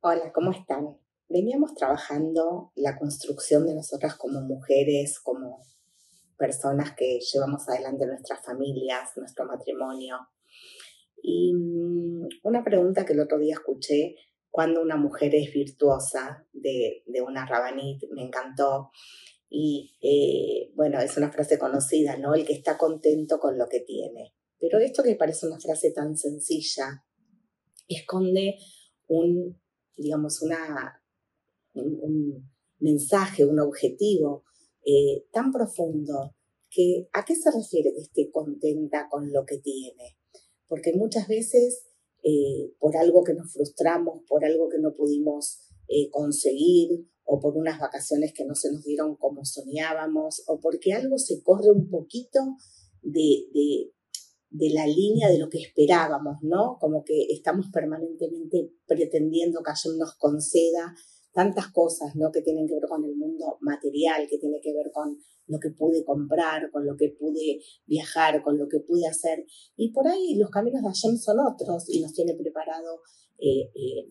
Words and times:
Hola, 0.00 0.32
¿cómo 0.34 0.52
están? 0.52 0.98
Veníamos 1.28 1.74
trabajando 1.74 2.72
la 2.76 2.98
construcción 2.98 3.66
de 3.66 3.74
nosotras 3.74 4.16
como 4.16 4.40
mujeres, 4.42 5.18
como 5.20 5.62
personas 6.36 6.94
que 6.94 7.20
llevamos 7.20 7.68
adelante 7.68 8.06
nuestras 8.06 8.44
familias, 8.44 9.12
nuestro 9.16 9.46
matrimonio. 9.46 10.18
Y 11.22 11.54
mm, 11.54 12.28
una 12.42 12.62
pregunta 12.62 13.04
que 13.04 13.14
el 13.14 13.20
otro 13.20 13.38
día 13.38 13.54
escuché, 13.54 14.16
cuando 14.50 14.82
una 14.82 14.96
mujer 14.96 15.34
es 15.34 15.52
virtuosa, 15.52 16.46
de, 16.52 17.04
una 17.26 17.46
rabanit, 17.46 18.02
me 18.10 18.22
encantó. 18.22 18.90
Y 19.50 19.96
eh, 20.02 20.72
bueno, 20.74 21.00
es 21.00 21.16
una 21.16 21.32
frase 21.32 21.58
conocida, 21.58 22.16
¿no? 22.16 22.34
El 22.34 22.44
que 22.44 22.52
está 22.52 22.76
contento 22.76 23.38
con 23.38 23.56
lo 23.56 23.68
que 23.68 23.80
tiene. 23.80 24.34
Pero 24.58 24.78
esto 24.78 25.02
que 25.02 25.14
parece 25.14 25.46
una 25.46 25.58
frase 25.58 25.92
tan 25.92 26.16
sencilla, 26.16 27.04
esconde 27.88 28.58
un 29.06 29.56
digamos, 29.98 30.40
una, 30.42 31.02
un, 31.74 32.48
mensaje, 32.80 33.44
un 33.44 33.58
objetivo 33.58 34.44
eh, 34.86 35.26
tan 35.32 35.50
profundo 35.52 36.34
que 36.70 37.08
a 37.12 37.24
qué 37.24 37.34
se 37.34 37.50
refiere 37.50 37.92
que 37.92 38.02
esté 38.02 38.30
contenta 38.30 39.08
con 39.10 39.32
lo 39.32 39.44
que 39.44 39.58
tiene. 39.58 40.16
Porque 40.68 40.92
muchas 40.94 41.26
veces 41.26 41.86
eh, 42.22 42.72
por 42.78 42.96
algo 42.96 43.24
que 43.24 43.34
nos 43.34 43.52
frustramos, 43.52 44.22
por 44.28 44.44
algo 44.44 44.68
que 44.68 44.78
no 44.78 44.94
pudimos 44.94 45.64
conseguir, 46.10 47.08
o 47.30 47.38
por 47.38 47.56
unas 47.56 47.78
vacaciones 47.78 48.32
que 48.34 48.46
no 48.46 48.54
se 48.54 48.72
nos 48.72 48.82
dieron 48.84 49.14
como 49.16 49.44
soñábamos, 49.44 50.42
o 50.46 50.58
porque 50.60 50.94
algo 50.94 51.18
se 51.18 51.42
corre 51.42 51.70
un 51.70 51.90
poquito 51.90 52.40
de, 53.02 53.44
de 54.50 54.70
la 54.70 54.86
línea 54.86 55.28
de 55.28 55.38
lo 55.38 55.50
que 55.50 55.58
esperábamos, 55.58 56.38
¿no? 56.42 56.78
Como 56.80 57.04
que 57.04 57.26
estamos 57.28 57.66
permanentemente 57.70 58.72
pretendiendo 58.86 59.62
que 59.62 59.70
Hashem 59.70 59.98
nos 59.98 60.14
conceda 60.16 60.94
tantas 61.32 61.68
cosas, 61.68 62.16
¿no? 62.16 62.32
Que 62.32 62.40
tienen 62.40 62.66
que 62.66 62.74
ver 62.74 62.88
con 62.88 63.04
el 63.04 63.14
mundo 63.14 63.58
material, 63.60 64.26
que 64.28 64.38
tiene 64.38 64.58
que 64.62 64.72
ver 64.72 64.90
con 64.90 65.18
lo 65.48 65.58
que 65.60 65.70
pude 65.70 66.04
comprar, 66.04 66.70
con 66.70 66.86
lo 66.86 66.96
que 66.96 67.10
pude 67.10 67.60
viajar, 67.86 68.42
con 68.42 68.56
lo 68.56 68.68
que 68.68 68.80
pude 68.80 69.06
hacer. 69.06 69.44
Y 69.76 69.92
por 69.92 70.08
ahí 70.08 70.34
los 70.36 70.48
caminos 70.48 70.80
de 70.82 70.88
Hashem 70.88 71.18
son 71.18 71.40
otros 71.40 71.84
y 71.88 72.00
nos 72.00 72.14
tiene 72.14 72.34
preparado, 72.34 73.02
eh, 73.38 73.70
eh, 73.74 74.08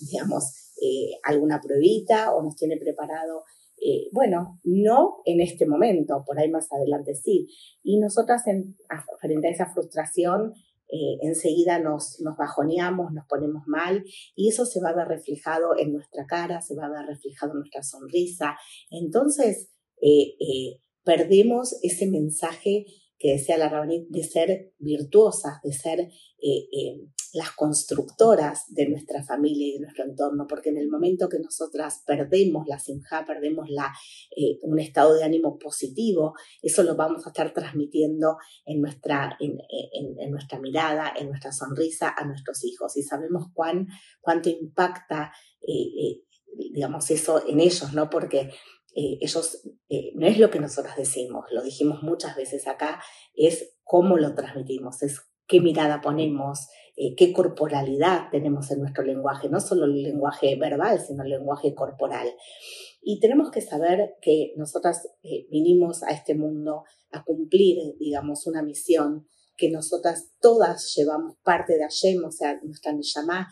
digamos, 0.00 0.65
eh, 0.80 1.18
alguna 1.22 1.60
pruebita 1.60 2.34
o 2.34 2.42
nos 2.42 2.56
tiene 2.56 2.76
preparado 2.76 3.44
eh, 3.78 4.08
bueno, 4.10 4.58
no 4.64 5.18
en 5.26 5.40
este 5.40 5.66
momento, 5.66 6.24
por 6.26 6.38
ahí 6.38 6.50
más 6.50 6.72
adelante 6.72 7.14
sí. 7.14 7.48
Y 7.82 7.98
nosotras 7.98 8.46
en, 8.46 8.76
frente 9.20 9.48
a 9.48 9.50
esa 9.50 9.72
frustración, 9.72 10.54
eh, 10.88 11.18
enseguida 11.22 11.78
nos, 11.78 12.20
nos 12.20 12.36
bajoneamos, 12.36 13.12
nos 13.12 13.26
ponemos 13.26 13.64
mal 13.66 14.04
y 14.36 14.48
eso 14.48 14.64
se 14.64 14.80
va 14.80 14.90
a 14.90 14.94
ver 14.94 15.08
reflejado 15.08 15.76
en 15.76 15.92
nuestra 15.92 16.26
cara, 16.26 16.62
se 16.62 16.76
va 16.76 16.86
a 16.86 16.90
ver 16.90 17.06
reflejado 17.06 17.52
en 17.52 17.58
nuestra 17.58 17.82
sonrisa. 17.82 18.56
Entonces, 18.90 19.68
eh, 20.00 20.80
perdemos 21.04 21.76
ese 21.82 22.06
mensaje 22.06 22.86
que 23.18 23.32
decía 23.32 23.58
la 23.58 23.68
Rabanit, 23.68 24.08
de 24.08 24.22
ser 24.22 24.72
virtuosas, 24.78 25.60
de 25.62 25.72
ser 25.72 26.08
las 27.32 27.52
constructoras 27.52 28.64
de 28.68 28.88
nuestra 28.88 29.24
familia 29.24 29.68
y 29.68 29.72
de 29.74 29.80
nuestro 29.80 30.04
entorno, 30.04 30.46
porque 30.48 30.70
en 30.70 30.78
el 30.78 30.88
momento 30.88 31.28
que 31.28 31.38
nosotras 31.38 32.02
perdemos 32.06 32.66
la 32.66 32.78
sinja, 32.78 33.24
perdemos 33.26 33.68
la, 33.68 33.92
eh, 34.36 34.58
un 34.62 34.78
estado 34.78 35.14
de 35.14 35.24
ánimo 35.24 35.58
positivo, 35.58 36.34
eso 36.62 36.82
lo 36.82 36.96
vamos 36.96 37.26
a 37.26 37.30
estar 37.30 37.52
transmitiendo 37.52 38.36
en 38.64 38.80
nuestra, 38.80 39.36
en, 39.40 39.58
en, 39.70 40.30
nuestra 40.30 40.58
mirada, 40.58 41.12
en 41.16 41.28
nuestra 41.28 41.52
sonrisa 41.52 42.14
a 42.16 42.24
nuestros 42.24 42.64
hijos. 42.64 42.96
Y 42.96 43.02
sabemos 43.02 43.46
cuán, 43.52 43.88
cuánto 44.20 44.48
impacta, 44.48 45.32
digamos, 46.56 47.10
eso 47.10 47.46
en 47.46 47.60
ellos, 47.60 47.92
¿no? 47.92 48.08
Porque 48.08 48.50
eh, 48.98 49.18
ellos, 49.20 49.60
eh, 49.90 50.12
no 50.14 50.26
es 50.26 50.38
lo 50.38 50.50
que 50.50 50.58
nosotros 50.58 50.96
decimos, 50.96 51.44
lo 51.50 51.62
dijimos 51.62 52.02
muchas 52.02 52.34
veces 52.34 52.66
acá, 52.66 53.02
es 53.34 53.76
cómo 53.84 54.16
lo 54.16 54.34
transmitimos, 54.34 55.02
es 55.02 55.20
qué 55.46 55.60
mirada 55.60 56.00
ponemos, 56.00 56.68
eh, 56.96 57.14
qué 57.16 57.32
corporalidad 57.32 58.30
tenemos 58.30 58.70
en 58.70 58.80
nuestro 58.80 59.04
lenguaje, 59.04 59.48
no 59.48 59.60
solo 59.60 59.84
el 59.84 60.02
lenguaje 60.02 60.56
verbal, 60.56 61.00
sino 61.00 61.24
el 61.24 61.30
lenguaje 61.30 61.74
corporal. 61.74 62.28
Y 63.02 63.20
tenemos 63.20 63.50
que 63.50 63.60
saber 63.60 64.16
que 64.20 64.52
nosotras 64.56 65.08
vinimos 65.50 66.02
a 66.02 66.10
este 66.10 66.34
mundo 66.34 66.82
a 67.12 67.22
cumplir, 67.22 67.78
digamos, 67.98 68.46
una 68.46 68.62
misión 68.62 69.28
que 69.56 69.70
nosotras 69.70 70.32
todas 70.40 70.92
llevamos 70.96 71.36
parte 71.44 71.74
de 71.74 71.82
Hashem, 71.82 72.24
o 72.24 72.32
sea, 72.32 72.60
nuestra 72.62 72.92
Neshama 72.92 73.48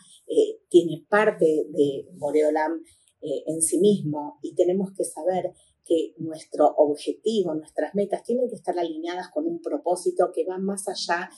tiene 0.69 1.05
parte 1.09 1.45
de 1.45 2.05
Boreolam 2.17 2.81
eh, 3.25 3.43
en 3.47 3.59
sí 3.59 3.79
mismo 3.79 4.37
y 4.43 4.53
tenemos 4.53 4.91
que 4.95 5.03
saber 5.03 5.51
que 5.83 6.13
nuestro 6.17 6.67
objetivo, 6.77 7.55
nuestras 7.55 7.95
metas 7.95 8.21
tienen 8.23 8.47
que 8.47 8.55
estar 8.55 8.77
alineadas 8.77 9.29
con 9.33 9.47
un 9.47 9.61
propósito 9.61 10.31
que 10.31 10.45
va 10.45 10.59
más 10.59 10.87
allá 10.87 11.31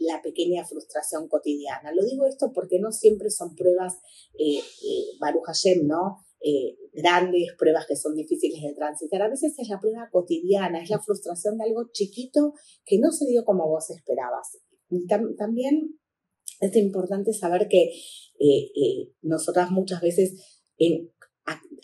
la 0.00 0.22
pequeña 0.22 0.64
frustración 0.64 1.28
cotidiana. 1.28 1.92
Lo 1.92 2.04
digo 2.04 2.26
esto 2.26 2.52
porque 2.52 2.78
no 2.78 2.92
siempre 2.92 3.30
son 3.30 3.54
pruebas, 3.54 3.94
eh, 4.38 4.58
eh, 4.58 5.16
Baruch 5.20 5.44
Hashem, 5.46 5.86
¿no? 5.86 6.18
Eh, 6.40 6.76
grandes 6.92 7.54
pruebas 7.58 7.86
que 7.86 7.96
son 7.96 8.14
difíciles 8.14 8.62
de 8.62 8.74
transitar. 8.74 9.22
A 9.22 9.28
veces 9.28 9.54
es 9.58 9.68
la 9.68 9.80
prueba 9.80 10.08
cotidiana, 10.10 10.82
es 10.82 10.90
la 10.90 11.00
frustración 11.00 11.58
de 11.58 11.64
algo 11.64 11.90
chiquito 11.92 12.52
que 12.84 12.98
no 12.98 13.10
se 13.10 13.26
dio 13.26 13.44
como 13.44 13.68
vos 13.68 13.90
esperabas. 13.90 14.58
también 15.38 15.98
es 16.60 16.76
importante 16.76 17.32
saber 17.32 17.68
que 17.68 17.90
nosotras 19.22 19.70
muchas 19.70 20.00
veces 20.00 20.62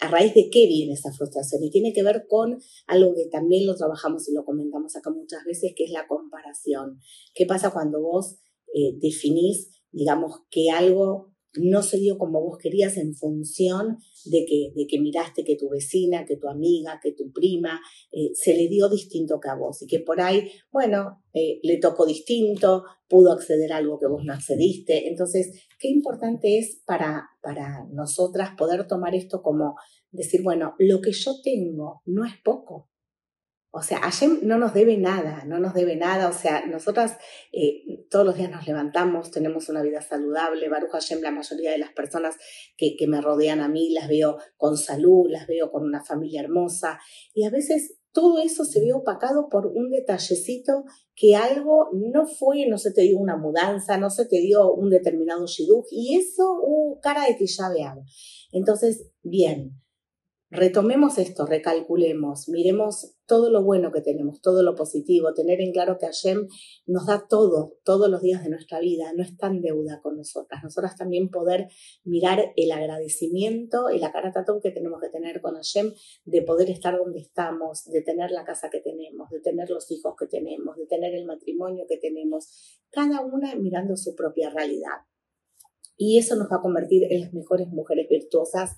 a, 0.01 0.09
raíz 0.09 0.35
de 0.35 0.49
qué 0.51 0.67
viene 0.67 0.95
esa 0.95 1.13
frustración. 1.13 1.63
Y 1.63 1.71
tiene 1.71 1.93
que 1.93 2.03
ver 2.03 2.27
con 2.29 2.59
algo 2.87 3.15
que 3.15 3.27
también 3.31 3.67
lo 3.67 3.75
trabajamos 3.75 4.29
y 4.29 4.35
lo 4.35 4.45
comentamos 4.45 4.97
acá 4.97 5.11
muchas 5.11 5.45
veces, 5.45 5.73
que 5.77 5.85
es 5.85 5.91
la 5.91 6.07
comparación. 6.07 6.99
¿Qué 7.35 7.47
pasa 7.47 7.71
cuando 7.71 8.01
vos 8.01 8.39
eh, 8.75 8.97
definís, 9.01 9.71
digamos, 9.91 10.43
que 10.51 10.71
algo 10.71 11.32
no 11.55 11.83
se 11.83 11.99
dio 11.99 12.19
como 12.19 12.41
vos 12.43 12.59
querías 12.59 12.97
en 12.97 13.15
función 13.15 13.99
de 14.25 14.45
que, 14.47 14.73
de 14.75 14.87
que 14.87 15.01
miraste 15.01 15.45
que 15.45 15.57
tu 15.57 15.69
vecina, 15.69 16.25
que 16.25 16.37
tu 16.37 16.49
amiga, 16.49 17.01
que 17.03 17.13
tu 17.13 17.31
prima 17.33 17.81
eh, 18.11 18.31
se 18.35 18.57
le 18.57 18.69
dio 18.69 18.89
distinto 18.89 19.41
que 19.41 19.51
a 19.51 19.55
vos 19.55 19.83
y 19.83 19.87
que 19.87 20.01
por 20.01 20.21
ahí, 20.21 20.51
bueno, 20.71 21.23
eh, 21.35 21.61
le 21.63 21.79
tocó 21.79 22.07
distinto, 22.07 22.85
pudo 23.09 23.33
acceder 23.33 23.73
a 23.73 23.79
algo 23.79 23.99
que 23.99 24.07
vos 24.07 24.25
no 24.25 24.33
accediste. 24.33 25.09
Entonces, 25.09 25.67
qué 25.79 25.89
importante 25.89 26.59
es 26.59 26.83
para, 26.87 27.29
para 27.43 27.87
nosotras 27.93 28.51
poder 28.57 28.87
tomar 28.87 29.15
esto 29.15 29.43
como 29.43 29.77
decir, 30.11 30.43
bueno, 30.43 30.75
lo 30.79 31.01
que 31.01 31.13
yo 31.13 31.35
tengo 31.43 32.03
no 32.07 32.25
es 32.25 32.35
poco, 32.43 32.89
o 33.75 33.81
sea, 33.83 34.01
Hashem 34.01 34.41
no 34.43 34.59
nos 34.59 34.75
debe 34.75 34.99
nada, 34.99 35.45
no 35.47 35.59
nos 35.59 35.73
debe 35.73 35.97
nada. 35.97 36.29
O 36.29 36.33
sea, 36.35 36.67
nosotras 36.67 37.17
eh, 37.53 38.05
todos 38.11 38.27
los 38.27 38.37
días 38.37 38.51
nos 38.51 38.67
levantamos, 38.67 39.31
tenemos 39.31 39.71
una 39.71 39.81
vida 39.81 40.03
saludable. 40.03 40.69
Baruch 40.69 40.91
Hashem, 40.91 41.23
la 41.23 41.31
mayoría 41.31 41.71
de 41.71 41.79
las 41.79 41.91
personas 41.93 42.37
que, 42.77 42.95
me 43.09 43.23
rodean 43.23 43.61
a 43.61 43.69
mí 43.69 43.91
las 43.95 44.09
veo 44.09 44.37
con 44.59 44.77
salud, 44.77 45.27
las 45.31 45.47
veo 45.47 45.71
con 45.71 45.85
una 45.85 46.05
familia 46.05 46.43
hermosa. 46.43 47.01
Y 47.33 47.47
a 47.47 47.51
veces 47.51 47.99
todo 48.13 48.43
eso 48.43 48.67
se 48.67 48.81
ve 48.81 48.93
opacado 48.93 49.49
por 49.49 49.67
un 49.67 49.91
detallecito 49.91 50.85
que 51.15 51.35
algo 51.35 51.89
no 51.95 52.27
fue, 52.27 52.67
no 52.69 52.77
se 52.77 52.93
te 52.93 53.01
dio 53.01 53.19
una 53.19 53.39
mudanza, 53.39 53.97
no 53.97 54.11
se 54.11 54.27
te 54.27 54.37
dio 54.41 54.71
un 54.71 54.91
determinado 54.91 55.47
shidduch. 55.47 55.87
Y 55.91 56.19
eso, 56.19 56.59
uh, 56.63 57.01
cara 57.01 57.25
de 57.25 57.37
que 57.39 57.47
ya 57.47 57.71
veamos. 57.71 58.49
Entonces, 58.53 59.09
bien, 59.23 59.82
retomemos 60.53 61.17
esto, 61.17 61.47
recalculemos, 61.47 62.51
miremos 62.51 63.17
todo 63.27 63.51
lo 63.51 63.65
bueno 63.65 63.91
que 63.91 64.03
tenemos, 64.03 64.43
todo 64.43 64.63
lo 64.63 64.75
positivo, 64.75 65.33
tener 65.33 65.63
en 65.63 65.73
claro 65.73 65.97
que 65.99 66.05
Hashem 66.05 66.47
nos 66.85 67.07
da 67.07 67.27
todo, 67.27 67.79
todos 67.85 68.11
los 68.11 68.21
días 68.21 68.45
de 68.45 68.51
nuestra 68.51 68.79
vida, 68.79 69.15
no 69.17 69.23
está 69.23 69.47
en 69.47 69.63
deuda 69.63 70.03
con 70.03 70.19
nosotras. 70.19 70.63
Nosotras 70.63 70.95
también 70.97 71.31
poder 71.31 71.69
mirar 72.05 72.53
el 72.57 72.71
agradecimiento 72.71 73.89
y 73.89 73.99
la 73.99 74.13
caratatón 74.13 74.61
que 74.61 74.71
tenemos 74.71 75.01
que 75.01 75.09
tener 75.09 75.41
con 75.41 75.55
Hashem 75.55 75.95
de 76.27 76.43
poder 76.43 76.69
estar 76.69 76.99
donde 76.99 77.21
estamos, 77.21 77.87
de 77.87 78.03
tener 78.03 78.31
la 78.31 78.45
casa 78.45 78.69
que 78.69 78.81
tenemos, 78.81 79.31
de 79.31 79.41
tener 79.41 79.71
los 79.71 79.91
hijos 79.91 80.15
que 80.19 80.27
tenemos, 80.27 80.77
de 80.77 80.85
tener 80.85 81.15
el 81.15 81.25
matrimonio 81.25 81.87
que 81.89 81.97
tenemos, 81.97 82.79
cada 82.91 83.23
una 83.23 83.55
mirando 83.55 83.97
su 83.97 84.15
propia 84.15 84.51
realidad. 84.51 85.07
Y 85.97 86.19
eso 86.19 86.37
nos 86.37 86.51
va 86.51 86.57
a 86.57 86.63
convertir 86.63 87.11
en 87.11 87.21
las 87.23 87.33
mejores 87.33 87.69
mujeres 87.69 88.07
virtuosas 88.11 88.77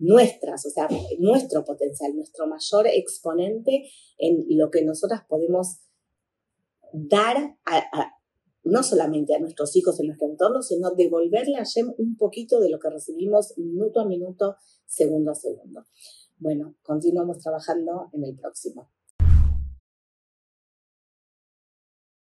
nuestras, 0.00 0.66
o 0.66 0.70
sea, 0.70 0.88
nuestro 1.18 1.64
potencial, 1.64 2.14
nuestro 2.16 2.46
mayor 2.46 2.86
exponente 2.88 3.84
en 4.18 4.44
lo 4.50 4.70
que 4.70 4.82
nosotras 4.84 5.22
podemos 5.28 5.80
dar 6.92 7.56
no 8.64 8.82
solamente 8.82 9.34
a 9.34 9.38
nuestros 9.38 9.74
hijos 9.76 10.00
en 10.00 10.06
nuestro 10.06 10.28
entorno, 10.28 10.62
sino 10.62 10.90
devolverle 10.90 11.56
a 11.56 11.64
Shem 11.64 11.92
un 11.98 12.16
poquito 12.16 12.60
de 12.60 12.70
lo 12.70 12.78
que 12.78 12.90
recibimos 12.90 13.56
minuto 13.56 14.00
a 14.00 14.06
minuto, 14.06 14.56
segundo 14.86 15.30
a 15.30 15.34
segundo. 15.34 15.86
Bueno, 16.38 16.74
continuamos 16.82 17.38
trabajando 17.38 18.08
en 18.12 18.24
el 18.24 18.36
próximo. 18.36 18.90